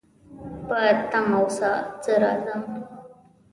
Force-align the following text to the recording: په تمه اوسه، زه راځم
په 0.67 0.79
تمه 1.11 1.37
اوسه، 1.41 1.71
زه 2.03 2.13
راځم 2.21 2.61